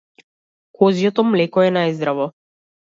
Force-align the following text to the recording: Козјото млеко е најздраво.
Козјото 0.79 1.27
млеко 1.29 1.69
е 1.69 1.77
најздраво. 1.79 2.31